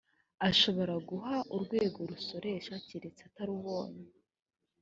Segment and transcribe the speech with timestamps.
[0.49, 4.05] ashobora guha urwego rusoresha keretse atarubonye